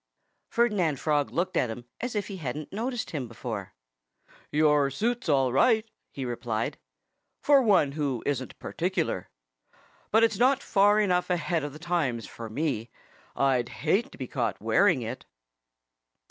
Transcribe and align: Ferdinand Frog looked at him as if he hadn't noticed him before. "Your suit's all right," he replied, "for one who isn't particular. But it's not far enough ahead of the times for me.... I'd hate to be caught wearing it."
Ferdinand 0.49 0.99
Frog 0.99 1.29
looked 1.29 1.55
at 1.55 1.69
him 1.69 1.85
as 1.99 2.15
if 2.15 2.27
he 2.27 2.37
hadn't 2.37 2.73
noticed 2.73 3.11
him 3.11 3.27
before. 3.27 3.75
"Your 4.51 4.89
suit's 4.89 5.29
all 5.29 5.53
right," 5.53 5.87
he 6.11 6.25
replied, 6.25 6.79
"for 7.43 7.61
one 7.61 7.91
who 7.91 8.23
isn't 8.25 8.57
particular. 8.57 9.29
But 10.09 10.23
it's 10.23 10.39
not 10.39 10.63
far 10.63 10.99
enough 10.99 11.29
ahead 11.29 11.63
of 11.63 11.71
the 11.71 11.77
times 11.77 12.25
for 12.25 12.49
me.... 12.49 12.89
I'd 13.35 13.69
hate 13.69 14.11
to 14.11 14.17
be 14.17 14.25
caught 14.25 14.59
wearing 14.59 15.03
it." 15.03 15.27